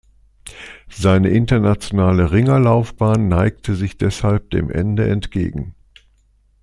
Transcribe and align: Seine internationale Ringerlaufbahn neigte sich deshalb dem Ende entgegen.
Seine 0.89 1.29
internationale 1.29 2.31
Ringerlaufbahn 2.31 3.27
neigte 3.27 3.75
sich 3.75 3.99
deshalb 3.99 4.49
dem 4.49 4.71
Ende 4.71 5.07
entgegen. 5.07 5.75